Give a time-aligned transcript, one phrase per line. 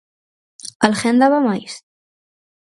[0.85, 1.73] Alguén daba máis?